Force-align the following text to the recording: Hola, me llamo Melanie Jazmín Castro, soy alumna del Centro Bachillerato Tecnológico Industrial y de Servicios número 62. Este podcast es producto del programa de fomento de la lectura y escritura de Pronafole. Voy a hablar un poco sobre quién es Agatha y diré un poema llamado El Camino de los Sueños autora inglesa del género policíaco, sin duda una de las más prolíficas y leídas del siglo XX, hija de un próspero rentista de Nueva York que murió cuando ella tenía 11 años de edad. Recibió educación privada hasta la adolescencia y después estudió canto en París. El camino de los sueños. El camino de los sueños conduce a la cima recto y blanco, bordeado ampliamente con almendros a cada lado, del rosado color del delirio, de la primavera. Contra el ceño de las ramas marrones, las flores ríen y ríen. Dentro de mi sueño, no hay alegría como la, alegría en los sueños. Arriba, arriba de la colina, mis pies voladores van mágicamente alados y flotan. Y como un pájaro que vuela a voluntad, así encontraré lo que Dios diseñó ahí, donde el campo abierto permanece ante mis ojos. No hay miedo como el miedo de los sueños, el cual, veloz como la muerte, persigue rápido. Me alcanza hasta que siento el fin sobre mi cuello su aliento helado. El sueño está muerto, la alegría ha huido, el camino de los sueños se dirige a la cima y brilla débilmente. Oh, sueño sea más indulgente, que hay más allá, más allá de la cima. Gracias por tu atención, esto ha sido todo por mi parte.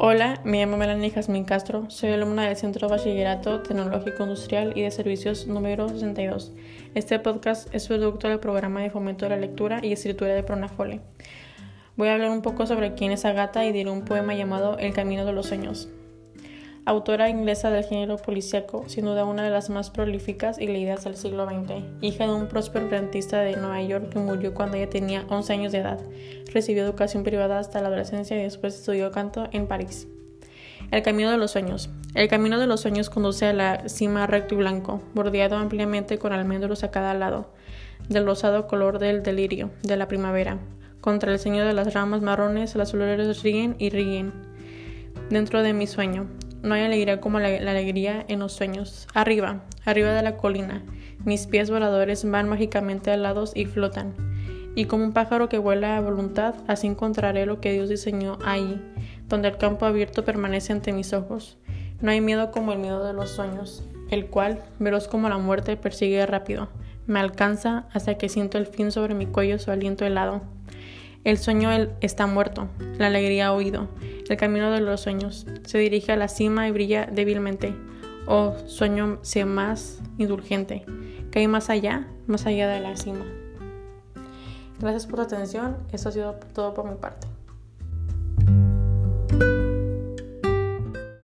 Hola, 0.00 0.40
me 0.44 0.60
llamo 0.60 0.76
Melanie 0.76 1.10
Jazmín 1.10 1.44
Castro, 1.44 1.90
soy 1.90 2.10
alumna 2.10 2.46
del 2.46 2.56
Centro 2.56 2.88
Bachillerato 2.88 3.62
Tecnológico 3.62 4.22
Industrial 4.22 4.72
y 4.76 4.82
de 4.82 4.92
Servicios 4.92 5.48
número 5.48 5.88
62. 5.88 6.52
Este 6.94 7.18
podcast 7.18 7.74
es 7.74 7.88
producto 7.88 8.28
del 8.28 8.38
programa 8.38 8.80
de 8.80 8.90
fomento 8.90 9.24
de 9.24 9.30
la 9.30 9.38
lectura 9.38 9.80
y 9.82 9.90
escritura 9.90 10.34
de 10.34 10.44
Pronafole. 10.44 11.00
Voy 11.96 12.06
a 12.06 12.12
hablar 12.12 12.30
un 12.30 12.42
poco 12.42 12.64
sobre 12.64 12.94
quién 12.94 13.10
es 13.10 13.24
Agatha 13.24 13.64
y 13.64 13.72
diré 13.72 13.90
un 13.90 14.04
poema 14.04 14.34
llamado 14.34 14.78
El 14.78 14.94
Camino 14.94 15.24
de 15.24 15.32
los 15.32 15.46
Sueños 15.46 15.88
autora 16.88 17.28
inglesa 17.28 17.70
del 17.70 17.84
género 17.84 18.16
policíaco, 18.16 18.84
sin 18.88 19.04
duda 19.04 19.26
una 19.26 19.44
de 19.44 19.50
las 19.50 19.68
más 19.68 19.90
prolíficas 19.90 20.58
y 20.58 20.66
leídas 20.68 21.04
del 21.04 21.16
siglo 21.16 21.46
XX, 21.46 21.84
hija 22.00 22.26
de 22.26 22.32
un 22.32 22.48
próspero 22.48 22.88
rentista 22.88 23.40
de 23.40 23.56
Nueva 23.56 23.82
York 23.82 24.08
que 24.08 24.18
murió 24.18 24.54
cuando 24.54 24.78
ella 24.78 24.88
tenía 24.88 25.26
11 25.28 25.52
años 25.52 25.72
de 25.72 25.78
edad. 25.78 26.00
Recibió 26.52 26.82
educación 26.82 27.24
privada 27.24 27.58
hasta 27.58 27.80
la 27.80 27.88
adolescencia 27.88 28.38
y 28.38 28.42
después 28.42 28.74
estudió 28.74 29.10
canto 29.10 29.48
en 29.52 29.66
París. 29.66 30.08
El 30.90 31.02
camino 31.02 31.30
de 31.30 31.36
los 31.36 31.50
sueños. 31.50 31.90
El 32.14 32.28
camino 32.28 32.58
de 32.58 32.66
los 32.66 32.80
sueños 32.80 33.10
conduce 33.10 33.46
a 33.46 33.52
la 33.52 33.88
cima 33.88 34.26
recto 34.26 34.54
y 34.54 34.58
blanco, 34.58 35.02
bordeado 35.14 35.56
ampliamente 35.56 36.18
con 36.18 36.32
almendros 36.32 36.82
a 36.84 36.90
cada 36.90 37.12
lado, 37.14 37.52
del 38.08 38.24
rosado 38.24 38.66
color 38.66 38.98
del 38.98 39.22
delirio, 39.22 39.70
de 39.82 39.96
la 39.96 40.08
primavera. 40.08 40.58
Contra 41.00 41.32
el 41.32 41.38
ceño 41.38 41.66
de 41.66 41.74
las 41.74 41.92
ramas 41.92 42.22
marrones, 42.22 42.74
las 42.74 42.92
flores 42.92 43.42
ríen 43.42 43.76
y 43.78 43.90
ríen. 43.90 44.32
Dentro 45.30 45.62
de 45.62 45.74
mi 45.74 45.86
sueño, 45.86 46.26
no 46.62 46.74
hay 46.74 46.82
alegría 46.82 47.20
como 47.20 47.38
la, 47.38 47.48
alegría 47.48 48.24
en 48.28 48.38
los 48.40 48.52
sueños. 48.52 49.06
Arriba, 49.14 49.64
arriba 49.84 50.12
de 50.12 50.22
la 50.22 50.36
colina, 50.36 50.82
mis 51.24 51.46
pies 51.46 51.70
voladores 51.70 52.28
van 52.28 52.48
mágicamente 52.48 53.10
alados 53.10 53.52
y 53.54 53.66
flotan. 53.66 54.27
Y 54.78 54.84
como 54.84 55.02
un 55.02 55.12
pájaro 55.12 55.48
que 55.48 55.58
vuela 55.58 55.96
a 55.96 56.00
voluntad, 56.00 56.54
así 56.68 56.86
encontraré 56.86 57.46
lo 57.46 57.60
que 57.60 57.72
Dios 57.72 57.88
diseñó 57.88 58.38
ahí, 58.44 58.80
donde 59.26 59.48
el 59.48 59.56
campo 59.56 59.86
abierto 59.86 60.24
permanece 60.24 60.72
ante 60.72 60.92
mis 60.92 61.12
ojos. 61.12 61.58
No 62.00 62.12
hay 62.12 62.20
miedo 62.20 62.52
como 62.52 62.72
el 62.72 62.78
miedo 62.78 63.04
de 63.04 63.12
los 63.12 63.30
sueños, 63.30 63.82
el 64.08 64.26
cual, 64.26 64.62
veloz 64.78 65.08
como 65.08 65.28
la 65.28 65.36
muerte, 65.36 65.76
persigue 65.76 66.24
rápido. 66.26 66.68
Me 67.08 67.18
alcanza 67.18 67.88
hasta 67.92 68.18
que 68.18 68.28
siento 68.28 68.56
el 68.56 68.66
fin 68.66 68.92
sobre 68.92 69.16
mi 69.16 69.26
cuello 69.26 69.58
su 69.58 69.72
aliento 69.72 70.06
helado. 70.06 70.42
El 71.24 71.38
sueño 71.38 71.70
está 72.00 72.28
muerto, 72.28 72.68
la 72.98 73.08
alegría 73.08 73.48
ha 73.48 73.56
huido, 73.56 73.88
el 74.28 74.36
camino 74.36 74.70
de 74.70 74.80
los 74.80 75.00
sueños 75.00 75.44
se 75.64 75.78
dirige 75.78 76.12
a 76.12 76.16
la 76.16 76.28
cima 76.28 76.68
y 76.68 76.70
brilla 76.70 77.08
débilmente. 77.10 77.74
Oh, 78.28 78.54
sueño 78.66 79.18
sea 79.22 79.44
más 79.44 80.00
indulgente, 80.18 80.84
que 81.32 81.40
hay 81.40 81.48
más 81.48 81.68
allá, 81.68 82.06
más 82.28 82.46
allá 82.46 82.68
de 82.68 82.78
la 82.78 82.96
cima. 82.96 83.24
Gracias 84.80 85.06
por 85.06 85.16
tu 85.16 85.22
atención, 85.22 85.76
esto 85.92 86.08
ha 86.08 86.12
sido 86.12 86.34
todo 86.54 86.72
por 86.72 86.88
mi 86.88 86.94
parte. 86.94 87.26